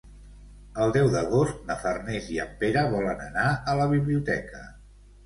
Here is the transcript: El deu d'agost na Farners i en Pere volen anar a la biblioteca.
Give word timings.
El 0.85 0.93
deu 0.93 1.09
d'agost 1.15 1.59
na 1.67 1.75
Farners 1.83 2.29
i 2.37 2.39
en 2.45 2.55
Pere 2.63 2.83
volen 2.95 3.21
anar 3.27 3.45
a 3.73 3.77
la 3.81 3.87
biblioteca. 3.93 4.65